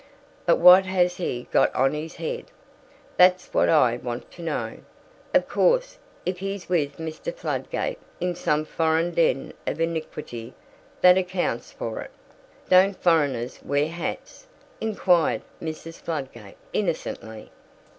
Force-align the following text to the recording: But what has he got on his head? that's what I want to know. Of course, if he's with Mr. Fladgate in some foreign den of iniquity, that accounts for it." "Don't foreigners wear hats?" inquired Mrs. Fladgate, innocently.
But 0.47 0.55
what 0.57 0.87
has 0.87 1.17
he 1.17 1.47
got 1.51 1.71
on 1.75 1.93
his 1.93 2.15
head? 2.15 2.45
that's 3.17 3.53
what 3.53 3.69
I 3.69 3.97
want 3.97 4.31
to 4.31 4.41
know. 4.41 4.79
Of 5.31 5.47
course, 5.47 5.99
if 6.25 6.39
he's 6.39 6.67
with 6.67 6.97
Mr. 6.97 7.31
Fladgate 7.31 7.99
in 8.19 8.33
some 8.33 8.65
foreign 8.65 9.11
den 9.11 9.53
of 9.67 9.79
iniquity, 9.79 10.55
that 11.01 11.19
accounts 11.19 11.71
for 11.71 11.99
it." 12.01 12.09
"Don't 12.67 12.99
foreigners 12.99 13.59
wear 13.63 13.89
hats?" 13.89 14.47
inquired 14.81 15.43
Mrs. 15.61 16.01
Fladgate, 16.01 16.57
innocently. 16.73 17.51